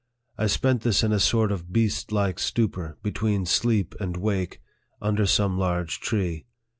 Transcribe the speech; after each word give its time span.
I 0.35 0.47
spent 0.47 0.81
this 0.81 1.03
in 1.03 1.11
a 1.11 1.19
sort 1.19 1.51
of 1.51 1.71
beast 1.71 2.11
like 2.11 2.39
stupor, 2.39 2.97
between 3.03 3.45
sleep 3.45 3.93
and 3.99 4.17
wake, 4.17 4.59
under 4.99 5.27
some 5.27 5.59
large 5.59 5.99
tree. 5.99 6.47